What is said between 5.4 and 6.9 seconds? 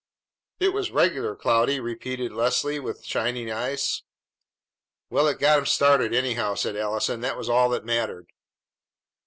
'em started, anyhow," said